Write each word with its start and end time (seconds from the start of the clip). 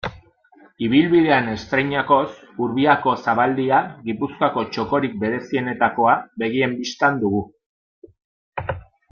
Ibilbidean 0.85 1.49
estreinakoz, 1.51 2.29
Urbiako 2.67 3.13
zabaldia, 3.25 3.83
Gipuzkoako 4.07 4.65
txokorik 4.73 5.15
berezienetakoa, 5.27 6.17
begien 6.45 6.75
bistan 6.81 7.23
dugu. 7.27 7.45